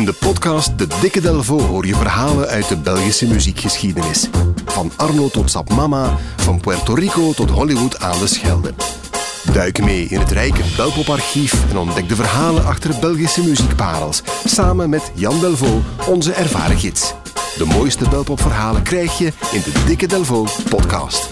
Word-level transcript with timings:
In 0.00 0.06
de 0.06 0.12
podcast 0.12 0.78
De 0.78 0.86
Dikke 1.00 1.20
Delvo 1.20 1.60
hoor 1.60 1.86
je 1.86 1.94
verhalen 1.94 2.48
uit 2.48 2.68
de 2.68 2.76
Belgische 2.76 3.26
muziekgeschiedenis. 3.26 4.28
Van 4.64 4.92
Arno 4.96 5.28
tot 5.28 5.50
Sap 5.50 5.70
Mama, 5.74 6.16
van 6.36 6.60
Puerto 6.60 6.94
Rico 6.94 7.32
tot 7.32 7.50
Hollywood 7.50 8.00
aan 8.00 8.18
de 8.18 8.26
Schelde. 8.26 8.74
Duik 9.52 9.84
mee 9.84 10.04
in 10.04 10.20
het 10.20 10.30
rijke 10.30 10.62
Belpoparchief 10.76 11.70
en 11.70 11.76
ontdek 11.76 12.08
de 12.08 12.14
verhalen 12.14 12.64
achter 12.64 13.00
Belgische 13.00 13.44
muziekparels. 13.44 14.22
Samen 14.44 14.90
met 14.90 15.12
Jan 15.14 15.40
Delvaux, 15.40 15.86
onze 16.08 16.32
ervaren 16.32 16.78
gids. 16.78 17.14
De 17.56 17.64
mooiste 17.64 18.08
Belpopverhalen 18.08 18.82
krijg 18.82 19.18
je 19.18 19.32
in 19.52 19.60
de 19.60 19.82
Dikke 19.86 20.06
Delvo 20.06 20.46
podcast. 20.68 21.30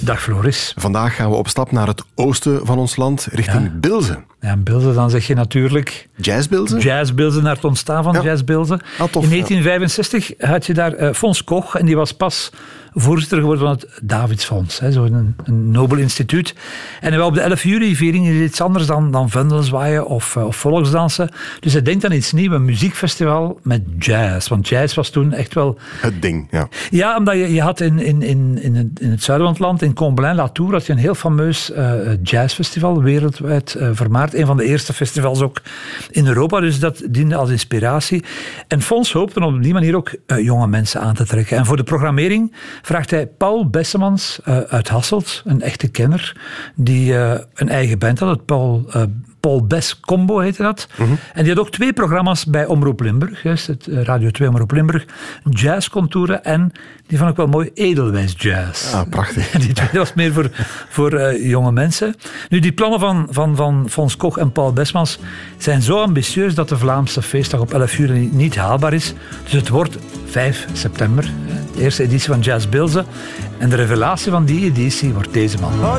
Dag 0.00 0.22
Floris. 0.22 0.74
Vandaag 0.76 1.14
gaan 1.14 1.30
we 1.30 1.36
op 1.36 1.48
stap 1.48 1.70
naar 1.70 1.86
het 1.86 2.02
oosten 2.14 2.66
van 2.66 2.78
ons 2.78 2.96
land, 2.96 3.28
richting 3.30 3.62
Ja. 3.62 3.70
Bilze. 3.70 4.24
Ja, 4.40 4.48
en 4.50 4.62
Bilze, 4.62 4.94
dan 4.94 5.10
zeg 5.10 5.26
je 5.26 5.34
natuurlijk 5.34 6.08
Jazzbilze? 6.16 6.78
jazzbilzen 6.78 7.42
naar 7.42 7.54
het 7.54 7.64
ontstaan 7.64 8.02
van 8.02 8.14
Ja. 8.14 8.22
jazzbilzen. 8.22 8.80
Ah, 8.98 9.06
tof, 9.08 9.22
In 9.24 9.28
ja. 9.30 9.34
1965 9.36 10.32
had 10.38 10.66
je 10.66 10.74
daar 10.74 10.92
eh, 10.92 11.12
Fons 11.14 11.44
Koch 11.44 11.74
en 11.76 11.86
die 11.86 11.96
was 11.96 12.12
pas 12.12 12.50
voorzitter 12.94 13.38
geworden 13.38 13.62
van 13.64 13.72
het 13.72 13.86
Davidsfonds, 14.02 14.78
hè, 14.80 14.92
zo'n 14.92 15.34
een 15.44 15.70
nobel 15.70 15.98
instituut. 15.98 16.54
En 17.00 17.16
wel 17.16 17.26
op 17.26 17.34
de 17.34 17.40
11 17.40 17.62
juli-viering 17.62 18.26
is 18.28 18.40
iets 18.48 18.60
anders 18.60 18.86
dan, 18.86 19.10
dan 19.10 19.30
vendelzwaaien 19.30 20.06
of, 20.06 20.36
eh, 20.36 20.46
of 20.46 20.56
volksdansen. 20.56 21.28
Dus 21.60 21.72
hij 21.72 21.82
denkt 21.82 22.04
aan 22.04 22.12
iets 22.12 22.32
nieuws, 22.32 22.54
een 22.54 22.64
muziekfestival 22.64 23.60
met 23.62 23.82
jazz. 23.98 24.48
Want 24.48 24.68
jazz 24.68 24.94
was 24.94 25.10
toen 25.10 25.32
echt 25.32 25.54
wel 25.54 25.78
Het 26.00 26.22
ding, 26.22 26.48
ja. 26.50 26.68
Ja, 26.90 27.16
omdat 27.16 27.34
je, 27.34 27.52
je 27.54 27.62
had 27.62 27.80
in, 27.80 27.98
in, 27.98 28.22
in, 28.22 28.58
in, 28.62 28.74
het, 28.74 29.00
in 29.00 29.10
het 29.10 29.22
zuiden 29.22 29.46
van 29.46 29.56
het 29.56 29.64
land, 29.66 29.82
in 29.82 29.94
Comblain-la-Tour, 29.94 30.72
had 30.72 30.86
je 30.86 30.92
een 30.92 30.98
heel 30.98 31.14
fameus 31.14 31.70
eh, 31.72 31.92
jazzfestival, 32.22 33.02
wereldwijd 33.02 33.74
eh, 33.74 33.88
vermaard. 34.28 34.34
Een 34.34 34.46
van 34.46 34.56
de 34.56 34.64
eerste 34.64 34.92
festivals 34.92 35.40
ook 35.40 35.62
in 36.10 36.26
Europa, 36.26 36.60
dus 36.60 36.80
dat 36.80 37.02
diende 37.10 37.36
als 37.36 37.50
inspiratie. 37.50 38.24
En 38.68 38.82
Fons 38.82 39.12
hoopte 39.12 39.40
op 39.40 39.62
die 39.62 39.72
manier 39.72 39.96
ook 39.96 40.14
eh, 40.26 40.44
jonge 40.44 40.66
mensen 40.66 41.00
aan 41.00 41.14
te 41.14 41.26
trekken. 41.26 41.56
En 41.56 41.66
voor 41.66 41.76
de 41.76 41.82
programmering 41.82 42.54
vraagt 42.82 43.10
hij 43.10 43.26
Paul 43.26 43.68
Bessemans 43.68 44.40
eh, 44.44 44.58
uit 44.58 44.88
Hasselt, 44.88 45.42
een 45.44 45.62
echte 45.62 45.88
kenner, 45.88 46.36
die 46.74 47.18
eh, 47.18 47.40
een 47.54 47.68
eigen 47.68 47.98
band 47.98 48.18
had, 48.18 48.28
het 48.28 48.44
Paul... 48.44 48.90
Paul 49.40 49.66
Bes 49.66 50.00
Combo 50.00 50.38
heette 50.38 50.62
dat. 50.62 50.88
En 51.32 51.44
die 51.44 51.52
had 51.54 51.62
ook 51.62 51.70
twee 51.70 51.92
programma's 51.92 52.44
bij 52.44 52.66
Omroep 52.66 53.00
Limburg. 53.00 53.42
juist, 53.42 53.66
Het 53.66 53.86
eh, 53.86 54.02
Radio 54.02 54.30
2 54.30 54.48
Omroep 54.48 54.70
Limburg. 54.70 55.04
Jazzcontouren 55.50 56.44
en, 56.44 56.72
die 57.06 57.18
vond 57.18 57.30
ik 57.30 57.36
wel 57.36 57.46
mooi, 57.46 57.70
Edelwijs 57.74 58.34
Jazz. 58.36 58.94
Ah, 58.94 59.08
prachtig. 59.10 59.50
Die 59.68 59.72
tweede 59.72 59.98
was 59.98 60.14
meer 60.14 60.32
voor, 60.32 60.50
voor 60.88 61.12
eh, 61.12 61.48
jonge 61.50 61.72
mensen. 61.72 62.14
Nu, 62.48 62.58
die 62.58 62.72
plannen 62.72 63.00
van, 63.00 63.26
van, 63.30 63.56
van 63.56 63.86
Fons 63.90 64.16
Koch 64.16 64.38
en 64.38 64.52
Paul 64.52 64.72
Besmans 64.72 65.18
zijn 65.56 65.82
zo 65.82 66.00
ambitieus 66.02 66.54
dat 66.54 66.68
de 66.68 66.78
Vlaamse 66.78 67.22
feestdag 67.22 67.60
op 67.60 67.72
11 67.72 67.96
juli 67.96 68.28
niet 68.32 68.56
haalbaar 68.56 68.92
is. 68.92 69.14
Dus 69.42 69.52
het 69.52 69.68
wordt 69.68 69.98
5 70.24 70.66
september, 70.72 71.30
de 71.74 71.82
eerste 71.82 72.02
editie 72.02 72.28
van 72.28 72.40
Jazz 72.40 72.68
Bilze. 72.68 73.04
En 73.58 73.68
de 73.68 73.76
revelatie 73.76 74.30
van 74.30 74.44
die 74.44 74.64
editie 74.64 75.12
wordt 75.12 75.32
deze 75.32 75.58
man. 75.58 75.72
Oh, 75.72 75.96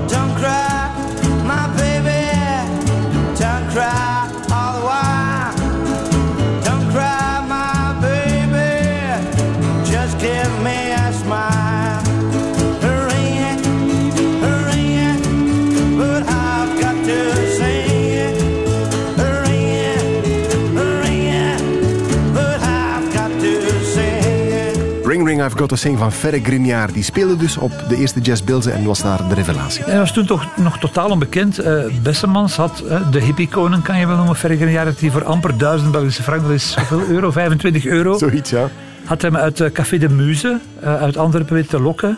Got 25.60 25.70
to 25.70 25.76
Sing 25.76 25.98
van 25.98 26.12
Ferre 26.12 26.40
Grignard. 26.44 26.94
Die 26.94 27.04
speelde 27.04 27.36
dus 27.36 27.58
op 27.58 27.72
de 27.90 27.96
eerste 27.96 28.20
Jazzbilze 28.20 28.72
en 28.72 28.84
was 28.84 29.02
daar 29.02 29.28
de 29.28 29.36
revelatie. 29.36 29.84
Hij 29.84 29.98
was 29.98 30.14
toen 30.14 30.26
toch 30.26 30.48
nog 30.58 30.80
totaal 30.80 31.10
onbekend. 31.10 31.60
Eh 31.60 31.84
Bessemans 32.02 32.56
had 32.56 32.84
eh, 32.90 33.12
de 33.12 33.20
hippie-koning, 33.20 33.84
kan 33.84 34.00
je 34.00 34.08
wel 34.08 34.16
noemen, 34.16 34.36
verrige 34.36 34.72
jaren, 34.72 34.96
die 35.00 35.12
voor 35.12 35.24
amper 35.24 35.58
1000 35.58 35.92
Belgische 35.92 36.24
frank, 36.24 36.42
dat 36.42 36.52
is 36.52 36.76
hoeveel 36.76 37.02
euro? 37.08 37.32
25 37.42 37.86
euro. 37.86 38.18
Zoiets, 38.18 38.50
ja. 38.50 38.70
Had 39.06 39.22
hem 39.22 39.38
uit 39.38 39.60
eh, 39.60 39.72
Café 39.72 39.98
de 39.98 40.10
Muze, 40.10 40.60
uit 40.82 41.18
Antwerpen 41.18 41.54
weten 41.54 41.70
te 41.70 41.80
lokken. 41.80 42.18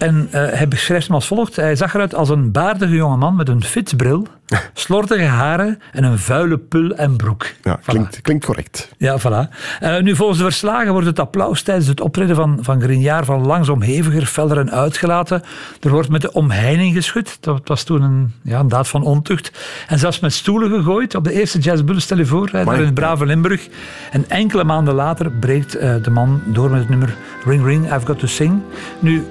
En 0.00 0.28
eh, 0.30 0.46
hij 0.52 0.68
beschrijft 0.68 1.06
hem 1.06 1.14
als 1.14 1.26
volgt. 1.26 1.56
Hij 1.56 1.76
zag 1.76 1.94
eruit 1.94 2.14
als 2.14 2.28
een 2.28 2.52
baardige 2.52 2.94
jongeman 2.94 3.36
met 3.36 3.48
een 3.48 3.64
fietsbril, 3.64 4.26
slordige 4.72 5.24
haren 5.24 5.80
en 5.92 6.04
een 6.04 6.18
vuile 6.18 6.58
pul 6.58 6.94
en 6.94 7.16
broek. 7.16 7.46
ja 7.62 7.78
Voilà. 7.80 7.84
klinkt, 7.84 8.20
klinkt 8.20 8.44
correct. 8.44 8.88
Ja, 8.98 9.18
voilà. 9.18 9.54
Eh, 9.80 10.00
nu, 10.00 10.16
volgens 10.16 10.38
de 10.38 10.44
verslagen 10.44 10.92
wordt 10.92 11.06
het 11.06 11.18
applaus 11.18 11.62
tijdens 11.62 11.86
het 11.86 12.00
optreden 12.00 12.36
van, 12.36 12.58
van 12.60 12.80
Grignard 12.80 13.26
van 13.26 13.46
langzaam 13.46 13.82
heviger, 13.82 14.26
feller 14.26 14.58
en 14.58 14.70
uitgelaten. 14.70 15.42
Er 15.80 15.90
wordt 15.90 16.08
met 16.08 16.20
de 16.20 16.32
omheining 16.32 16.94
geschud. 16.94 17.36
Dat 17.40 17.68
was 17.68 17.82
toen 17.82 18.02
een, 18.02 18.32
ja, 18.42 18.58
een 18.58 18.68
daad 18.68 18.88
van 18.88 19.02
ontucht. 19.02 19.52
En 19.88 19.98
zelfs 19.98 20.20
met 20.20 20.32
stoelen 20.32 20.70
gegooid. 20.70 21.14
Op 21.14 21.24
de 21.24 21.32
eerste 21.32 21.58
jazzbullen, 21.58 22.02
stel 22.02 22.16
je 22.16 22.26
voor, 22.26 22.48
hè, 22.52 22.64
daar 22.64 22.80
in 22.80 22.94
brave 22.94 23.26
Limburg. 23.26 23.68
En 24.10 24.24
enkele 24.28 24.64
maanden 24.64 24.94
later 24.94 25.30
breekt 25.30 25.74
eh, 25.74 25.94
de 26.02 26.10
man 26.10 26.42
door 26.46 26.70
met 26.70 26.80
het 26.80 26.88
nummer 26.88 27.14
Ring 27.44 27.64
Ring, 27.64 27.89
I've 27.90 28.06
Got 28.06 28.18
To 28.18 28.26
Sing. 28.26 28.62
Nu, 28.98 29.26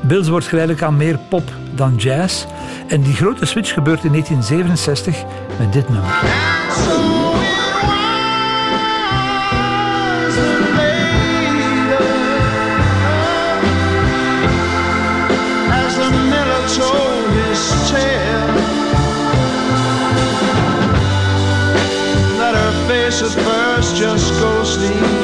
Bills 0.00 0.28
wordt 0.28 0.46
geleidelijk 0.46 0.84
aan 0.84 0.96
meer 0.96 1.18
pop 1.28 1.50
dan 1.74 1.94
jazz. 1.96 2.44
En 2.88 3.02
die 3.02 3.14
grote 3.14 3.46
switch 3.46 3.72
gebeurt 3.72 4.04
in 4.04 4.10
1967 4.10 5.24
met 5.58 5.72
dit 5.72 5.88
nummer. 5.88 6.14
just 24.00 25.19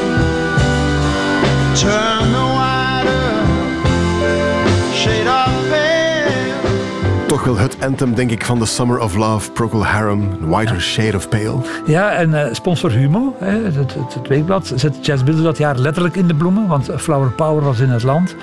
wel 7.47 7.59
het 7.59 7.77
anthem, 7.81 8.15
denk 8.15 8.31
ik, 8.31 8.45
van 8.45 8.59
The 8.59 8.67
Summer 8.67 8.99
of 8.99 9.15
Love, 9.15 9.51
Procol 9.53 9.85
Harum, 9.85 10.49
Whiter 10.49 10.81
Shade 10.81 11.17
of 11.17 11.29
Pale. 11.29 11.57
Ja, 11.87 12.13
en 12.13 12.45
eh, 12.45 12.55
sponsor 12.55 12.91
Humo, 12.91 13.37
hè, 13.39 13.65
het, 13.65 13.95
het, 13.95 14.29
weekblad, 14.29 14.73
zet 14.75 15.07
Jazzbeelden 15.07 15.45
dat 15.45 15.59
jaar 15.59 15.79
letterlijk 15.79 16.17
in 16.17 16.27
de 16.27 16.35
bloemen, 16.35 16.67
want 16.67 16.91
Flower 16.97 17.31
Power 17.31 17.65
was 17.65 17.81
in 17.81 17.89
het 17.89 18.03
land. 18.03 18.37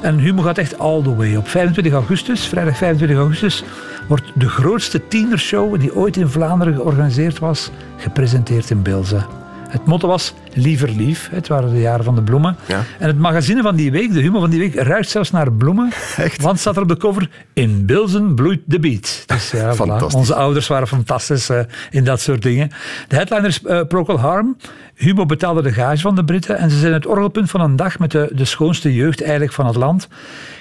En 0.00 0.18
Humo 0.18 0.42
gaat 0.42 0.58
echt 0.58 0.78
all 0.78 1.02
the 1.02 1.16
way. 1.16 1.36
Op 1.36 1.48
25 1.48 1.92
augustus, 1.92 2.46
vrijdag 2.46 2.76
25 2.76 3.18
augustus, 3.18 3.64
wordt 4.08 4.32
de 4.34 4.48
grootste 4.48 5.08
tienershow 5.08 5.80
die 5.80 5.96
ooit 5.96 6.16
in 6.16 6.28
Vlaanderen 6.28 6.74
georganiseerd 6.74 7.38
was, 7.38 7.70
gepresenteerd 7.96 8.70
in 8.70 8.82
Bilze. 8.82 9.20
Het 9.68 9.86
motto 9.86 10.08
was 10.08 10.34
liever 10.54 10.90
lief. 10.90 11.28
Het 11.30 11.48
waren 11.48 11.72
de 11.72 11.80
jaren 11.80 12.04
van 12.04 12.14
de 12.14 12.22
bloemen. 12.22 12.56
Ja. 12.66 12.84
En 12.98 13.06
het 13.06 13.18
magazine 13.18 13.62
van 13.62 13.76
die 13.76 13.90
week, 13.90 14.12
de 14.12 14.20
humor 14.20 14.40
van 14.40 14.50
die 14.50 14.58
week, 14.58 14.74
ruikt 14.74 15.08
zelfs 15.08 15.30
naar 15.30 15.52
bloemen. 15.52 15.92
Echt? 16.16 16.42
Want 16.42 16.58
staat 16.58 16.76
er 16.76 16.82
op 16.82 16.88
de 16.88 16.96
cover, 16.96 17.30
in 17.52 17.86
Bilzen 17.86 18.34
bloeit 18.34 18.60
de 18.64 18.78
beat. 18.78 19.22
Dus 19.26 19.50
ja, 19.50 19.74
voilà. 19.74 20.14
Onze 20.14 20.34
ouders 20.34 20.66
waren 20.66 20.88
fantastisch 20.88 21.48
eh, 21.48 21.60
in 21.90 22.04
dat 22.04 22.20
soort 22.20 22.42
dingen. 22.42 22.70
De 23.08 23.16
headliner 23.16 23.48
is 23.48 23.62
eh, 23.62 23.80
Procol 23.88 24.20
Harum. 24.20 24.56
Humo 24.94 25.26
betaalde 25.26 25.62
de 25.62 25.72
gage 25.72 26.00
van 26.00 26.14
de 26.14 26.24
Britten 26.24 26.58
en 26.58 26.70
ze 26.70 26.78
zijn 26.78 26.92
het 26.92 27.06
orgelpunt 27.06 27.50
van 27.50 27.60
een 27.60 27.76
dag 27.76 27.98
met 27.98 28.10
de, 28.10 28.30
de 28.34 28.44
schoonste 28.44 28.94
jeugd 28.94 29.22
eigenlijk 29.22 29.52
van 29.52 29.66
het 29.66 29.76
land. 29.76 30.08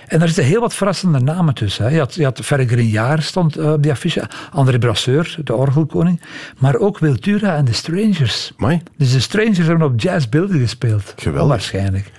En 0.10 0.20
daar 0.20 0.28
zitten 0.28 0.46
heel 0.46 0.60
wat 0.60 0.74
verrassende 0.74 1.20
namen 1.20 1.54
tussen. 1.54 1.86
Hè. 1.86 1.92
Je 1.92 2.00
had, 2.00 2.14
je 2.14 2.24
had 2.24 2.40
Ferre 2.44 2.68
Grignard 2.68 3.24
stond 3.24 3.58
eh, 3.58 3.72
op 3.72 3.84
die 3.84 3.92
affiche, 3.92 4.30
André 4.52 4.80
Brasseur, 4.80 5.36
de 5.44 5.56
orgelkoning, 5.56 6.22
maar 6.58 6.76
ook 6.76 7.00
Wiltura 7.00 7.56
en 7.56 7.66
de 7.66 7.74
Strangers. 7.74 8.54
Mai. 8.58 8.82
Dus 8.98 9.12
de 9.12 9.20
Strangers 9.20 9.68
hebben 9.80 9.98
op 9.98 10.02
jazzbeelden 10.02 10.60
gespeeld. 10.60 11.14
Geweldig. 11.16 11.50
Waarschijnlijk. 11.50 12.12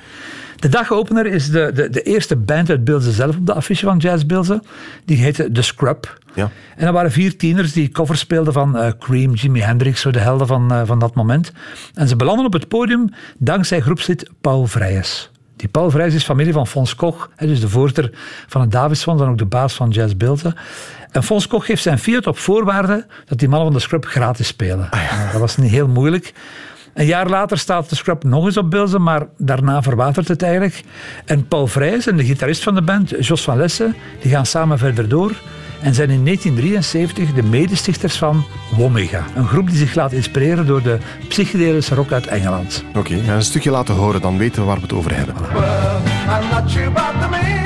De 0.61 0.69
dagopener 0.69 1.27
is 1.27 1.51
de, 1.51 1.71
de, 1.75 1.91
de 1.91 2.03
eerste 2.03 2.37
band 2.37 2.71
uit 2.71 2.85
Bilze 2.85 3.13
zelf 3.13 3.37
op 3.37 3.47
de 3.47 3.55
affiche 3.55 3.85
van 3.85 3.99
Jazz 3.99 4.25
Bilze. 4.25 4.63
Die 5.05 5.17
heette 5.17 5.53
The 5.53 5.63
Scrub. 5.63 6.19
Ja. 6.35 6.51
En 6.77 6.85
dat 6.85 6.95
waren 6.95 7.13
vier 7.13 7.37
tieners 7.37 7.73
die 7.73 7.89
covers 7.89 8.21
speelden 8.21 8.53
van 8.53 8.77
eh, 8.77 8.91
Cream, 8.99 9.35
Jimi 9.35 9.61
Hendrix, 9.61 10.01
zo 10.01 10.11
de 10.11 10.19
helden 10.19 10.47
van, 10.47 10.73
eh, 10.73 10.83
van 10.85 10.99
dat 10.99 11.15
moment. 11.15 11.53
En 11.95 12.09
ze 12.09 12.17
belanden 12.17 12.47
op 12.47 12.53
het 12.53 12.69
podium 12.69 13.09
dankzij 13.39 13.81
groepslid 13.81 14.31
Paul 14.41 14.67
Vrijers. 14.67 15.31
Die 15.57 15.69
Paul 15.69 15.91
Vrijers 15.91 16.15
is 16.15 16.25
familie 16.25 16.53
van 16.53 16.67
Fons 16.67 16.95
Koch, 16.95 17.31
dus 17.37 17.61
de 17.61 17.69
voorzitter 17.69 18.11
van 18.47 18.61
het 18.61 18.71
Davidsfonds 18.71 19.23
en 19.23 19.29
ook 19.29 19.39
de 19.39 19.47
baas 19.47 19.75
van 19.75 19.91
Jazz 19.91 20.15
Bilze. 20.17 20.55
En 21.11 21.23
Fons 21.23 21.47
Koch 21.47 21.67
geeft 21.67 21.83
zijn 21.83 21.99
fiat 21.99 22.27
op 22.27 22.39
voorwaarde 22.39 23.07
dat 23.25 23.39
die 23.39 23.49
mannen 23.49 23.67
van 23.67 23.77
de 23.77 23.83
Scrub 23.83 24.05
gratis 24.05 24.47
spelen. 24.47 24.89
Nou, 24.91 25.33
dat 25.33 25.41
was 25.41 25.57
niet 25.57 25.71
heel 25.71 25.89
moeilijk. 25.89 26.33
Een 26.95 27.07
jaar 27.07 27.29
later 27.29 27.59
staat 27.59 27.89
de 27.89 27.97
Scrub 27.97 28.25
nog 28.25 28.45
eens 28.45 28.57
op 28.57 28.71
Bilze, 28.71 28.99
maar 28.99 29.27
daarna 29.37 29.83
verwatert 29.83 30.29
het 30.29 30.43
eigenlijk. 30.43 30.83
En 31.25 31.49
Paul 31.49 31.67
Vrijs 31.67 32.07
en 32.07 32.17
de 32.17 32.25
gitarist 32.25 32.63
van 32.63 32.75
de 32.75 32.83
band, 32.83 33.27
Jos 33.27 33.43
van 33.43 33.57
Lessen, 33.57 33.95
die 34.21 34.31
gaan 34.31 34.47
samen 34.47 34.79
verder 34.79 35.09
door. 35.09 35.33
en 35.83 35.95
zijn 35.95 36.11
in 36.11 36.25
1973 36.25 37.33
de 37.33 37.43
medestichters 37.43 38.17
van 38.17 38.45
Womega. 38.77 39.25
Een 39.35 39.47
groep 39.47 39.69
die 39.69 39.77
zich 39.79 39.95
laat 39.95 40.13
inspireren 40.13 40.67
door 40.67 40.83
de 40.83 40.99
psychedelische 41.29 41.95
rock 41.95 42.13
uit 42.13 42.27
Engeland. 42.27 42.85
Oké, 42.95 43.15
een 43.15 43.43
stukje 43.43 43.71
laten 43.71 43.95
horen, 43.95 44.21
dan 44.21 44.39
weten 44.39 44.61
we 44.61 44.67
waar 44.67 44.77
we 44.77 44.83
het 44.83 44.93
over 44.93 45.17
hebben. 45.17 45.35
I'm 46.31 47.60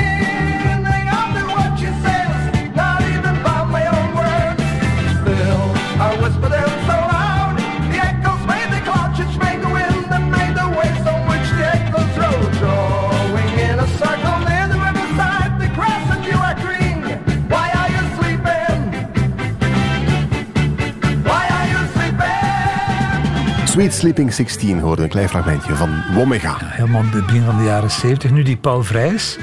Sweet 23.74 23.94
Sleeping 23.94 24.32
16 24.32 24.80
hoorde 24.80 25.02
een 25.02 25.08
klein 25.08 25.28
fragmentje 25.28 25.74
van 25.74 26.02
Womega. 26.12 26.56
Helemaal 26.60 27.02
in 27.02 27.08
het 27.08 27.26
begin 27.26 27.42
van 27.42 27.56
de 27.56 27.64
jaren 27.64 27.90
70. 27.90 28.30
Nu 28.30 28.42
die 28.42 28.56
Paul 28.56 28.82
Vrijs, 28.82 29.38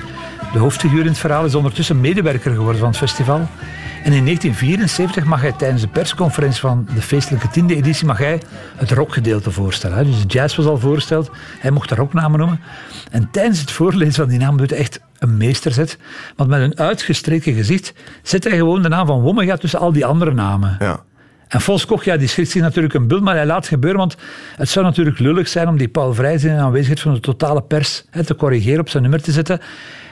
de 0.54 0.60
hoofdfiguur 0.60 1.02
in 1.02 1.08
het 1.08 1.18
verhaal, 1.18 1.46
is 1.46 1.56
ondertussen 1.56 2.02
medewerker 2.02 2.52
geworden 2.52 2.80
van 2.80 2.90
het 2.90 2.98
festival. 2.98 3.38
En 4.04 4.14
in 4.14 4.24
1974 4.24 5.26
mag 5.26 5.42
hij 5.42 5.52
tijdens 5.52 5.82
de 5.82 5.88
persconferentie 5.88 6.60
van 6.60 6.88
de 6.94 7.02
feestelijke 7.02 7.48
tiende 7.48 7.76
editie 7.76 8.06
mag 8.06 8.18
hij 8.18 8.42
het 8.76 8.92
rockgedeelte 8.92 9.52
voorstellen. 9.52 10.06
Dus 10.06 10.22
de 10.22 10.28
jazz 10.28 10.56
was 10.56 10.66
al 10.66 10.78
voorgesteld, 10.78 11.32
hij 11.60 11.72
mocht 11.72 11.90
de 11.90 11.96
rocknamen 11.96 12.40
noemen. 12.40 12.60
En 13.12 13.32
tijdens 13.32 13.60
het 13.60 13.72
voorlezen 13.72 14.14
van 14.14 14.30
die 14.30 14.40
naam 14.40 14.58
doet 14.58 14.70
hij 14.70 14.80
echt 14.80 15.00
een 15.18 15.38
meesterzet. 15.38 15.98
Want 16.36 16.50
met 16.50 16.62
een 16.62 16.78
uitgestreken 16.78 17.54
gezicht 17.54 17.94
zet 18.24 18.44
hij 18.44 18.58
gewoon 18.58 18.82
de 18.82 18.90
naam 18.90 19.08
van 19.08 19.22
Womega 19.22 19.58
tussen 19.58 19.80
al 19.80 19.92
die 19.92 20.06
andere 20.06 20.34
namen. 20.34 20.76
Ja. 20.80 21.04
En 21.52 21.62
Vos 21.62 21.86
Koch, 21.86 22.04
ja, 22.04 22.18
die 22.18 22.28
zich 22.28 22.54
natuurlijk 22.54 22.94
een 22.94 23.08
bul, 23.08 23.20
maar 23.20 23.36
hij 23.36 23.46
laat 23.46 23.58
het 23.58 23.68
gebeuren, 23.68 24.00
want 24.00 24.16
het 24.56 24.70
zou 24.70 24.86
natuurlijk 24.86 25.20
lullig 25.20 25.48
zijn 25.48 25.68
om 25.68 25.78
die 25.78 25.88
Paul 25.88 26.14
Vrijs 26.14 26.44
in 26.44 26.58
aanwezigheid 26.58 27.00
van 27.00 27.14
de 27.14 27.20
totale 27.20 27.62
pers 27.62 28.06
hè, 28.10 28.24
te 28.24 28.36
corrigeren, 28.36 28.80
op 28.80 28.90
zijn 28.90 29.04
nummer 29.04 29.22
te 29.22 29.32
zetten. 29.32 29.60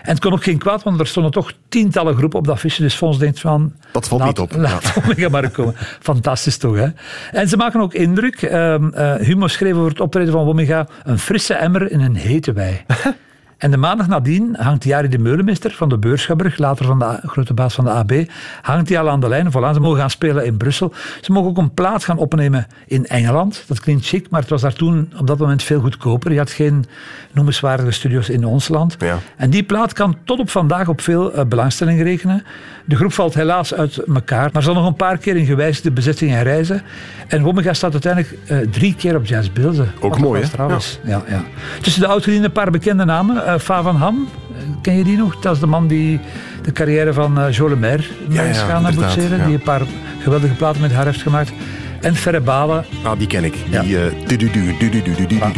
En 0.02 0.10
het 0.12 0.20
kon 0.20 0.34
ook 0.34 0.44
geen 0.44 0.58
kwaad, 0.58 0.84
want 0.84 1.00
er 1.00 1.08
stonden 1.08 1.32
toch 1.32 1.54
tientallen 1.70 2.16
groepen 2.16 2.40
op 2.40 2.46
dat 2.46 2.56
affiche, 2.56 2.82
dus 2.82 2.96
Fons 2.96 3.18
denkt 3.18 3.40
van... 3.40 3.74
Dat 3.92 4.08
valt 4.08 4.22
laat- 4.22 4.30
niet 4.30 4.40
op. 4.40 4.56
Laat 4.62 4.94
Omega 5.04 5.30
maar 5.30 5.50
komen. 5.50 5.76
Fantastisch 6.00 6.58
toch, 6.58 6.76
hè? 6.76 6.88
En 7.32 7.48
ze 7.48 7.58
maken 7.58 7.82
ook 7.82 7.94
indruk. 7.94 8.42
Ehm, 8.42 8.90
eh, 8.90 9.16
Humo 9.16 9.48
schreef 9.48 9.74
over 9.74 9.90
het 9.90 10.00
optreden 10.00 10.32
van 10.32 10.48
Omega 10.48 10.88
een 11.04 11.20
frisse 11.20 11.54
emmer 11.54 11.92
in 11.92 12.00
een 12.00 12.16
hete 12.16 12.54
wei. 12.54 12.82
En 13.60 13.72
de 13.72 13.78
maandag 13.78 14.08
nadien 14.08 14.56
hangt 14.60 14.84
Jari 14.84 15.08
de 15.08 15.18
Meulemeester 15.18 15.72
van 15.72 15.90
de 15.90 15.98
Beurschabberg, 15.98 16.58
later 16.58 16.86
van 16.86 17.00
de 17.00 17.06
A- 17.06 17.20
grote 17.26 17.54
baas 17.54 17.74
van 17.74 17.84
de 17.84 17.90
AB, 17.92 18.12
hangt 18.62 18.90
hij 18.90 19.00
al 19.00 19.10
aan 19.10 19.20
de 19.20 19.28
lijn. 19.28 19.48
Voilà, 19.50 19.74
ze 19.74 19.80
mogen 19.80 20.00
gaan 20.00 20.10
spelen 20.10 20.46
in 20.46 20.58
Brussel. 20.58 20.94
Ze 21.22 21.32
mogen 21.32 21.50
ook 21.50 21.58
een 21.58 21.74
plaat 21.74 22.04
gaan 22.04 22.18
opnemen 22.18 22.68
in 22.88 23.06
Engeland. 23.06 23.64
Dat 23.68 23.80
klinkt 23.80 24.06
chic, 24.06 24.30
maar 24.30 24.42
het 24.42 24.50
was 24.50 24.62
daar 24.62 24.74
toen 24.74 25.12
op 25.18 25.28
dat 25.28 25.38
moment 25.38 25.64
veel 25.64 25.80
goedkoper. 25.80 26.32
Je 26.32 26.38
had 26.38 26.52
geen 26.52 26.86
noemenswaardige 27.32 27.92
studio's 27.92 28.30
in 28.30 28.46
ons 28.46 28.68
land. 28.68 28.96
Ja. 29.00 29.18
En 29.36 29.50
die 29.50 29.64
plaat 29.64 29.94
kan 29.94 30.18
tot 30.24 30.40
op 30.40 30.50
vandaag 30.50 30.88
op 30.88 31.02
veel 31.02 31.34
eh, 31.34 31.46
belangstelling 31.46 32.02
rekenen. 32.02 32.44
De 32.86 32.96
groep 32.96 33.14
valt 33.14 33.34
helaas 33.34 33.74
uit 33.74 33.98
elkaar, 33.98 34.50
maar 34.54 34.64
zal 34.64 34.74
nog 34.74 34.86
een 34.88 34.96
paar 34.96 35.18
keer 35.18 35.36
in 35.36 35.46
gewijzigde 35.46 35.92
bezetting 35.92 36.32
herreizen. 36.32 36.82
En 37.28 37.42
Womega 37.44 37.74
staat 37.74 37.92
uiteindelijk 37.92 38.38
eh, 38.48 38.58
drie 38.58 38.96
keer 38.96 39.16
op 39.16 39.26
Jazz 39.26 39.50
Beelden. 39.52 39.92
Ook 40.00 40.20
mooi, 40.20 40.42
hè? 40.42 40.48
Ja. 41.04 41.24
Ja, 41.28 41.44
Tussen 41.82 42.02
de 42.02 42.08
oud-gedienden 42.08 42.46
een 42.48 42.56
paar 42.56 42.72
bekende 42.72 43.06
namen. 43.06 43.48
Eh 43.54 43.60
Fa 43.60 43.82
van 43.82 43.96
Ham, 43.96 44.28
ken 44.82 44.98
je 44.98 45.04
die 45.04 45.18
nog? 45.18 45.36
Dat 45.40 45.54
is 45.54 45.60
de 45.60 45.66
man 45.68 45.88
die 45.88 46.20
de 46.62 46.72
carrière 46.72 47.14
van 47.14 47.38
Jo 47.52 47.68
Lemaire 47.68 48.04
Ja, 48.30 48.42
mee 48.42 48.50
is 48.50 48.58
gaan 48.60 48.84
boetseren. 48.96 49.38
ja. 49.38 49.46
Die 49.46 49.54
een 49.54 49.62
paar 49.62 49.82
geweldige 50.20 50.54
platen 50.54 50.82
met 50.82 50.92
haar 50.94 51.06
heeft 51.06 51.22
gemaakt. 51.22 51.52
En 52.02 52.16
Ferre 52.16 52.40
Balen 52.42 52.86
Ah, 53.04 53.18
die 53.18 53.28
ken 53.28 53.44
ik. 53.44 53.56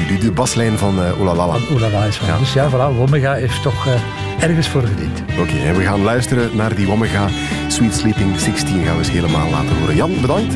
Die 0.08 0.18
de 0.20 0.32
baslijn 0.34 0.78
van 0.78 1.04
eh 1.04 1.22
Olalala. 1.22 1.54
van 1.54 1.76
Oelala 1.76 2.04
is 2.04 2.16
van. 2.16 2.28
Ja. 2.28 2.38
Dus 2.38 2.54
ja, 2.54 2.70
voilà, 2.70 2.96
Womega 2.98 3.34
heeft 3.34 3.62
toch 3.62 3.88
eh, 3.88 4.44
ergens 4.44 4.68
voor 4.68 4.82
gediend. 4.82 5.22
Oké, 5.40 5.68
en 5.68 5.76
we 5.78 5.84
gaan 5.84 6.02
luisteren 6.04 6.50
naar 6.54 6.76
die 6.76 6.86
Womega 6.88 7.28
Sweet 7.68 7.94
Sleeping 7.96 8.40
16 8.40 8.84
gaan 8.86 8.94
we 8.94 9.00
eens 9.00 9.12
helemaal 9.12 9.50
laten 9.50 9.78
horen. 9.80 9.96
Jan, 9.96 10.12
bedankt. 10.22 10.56